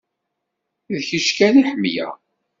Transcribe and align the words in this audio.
D 0.95 0.97
kečč 1.07 1.27
kan 1.37 1.55
i 1.61 1.63
ḥemmleɣ. 1.69 2.11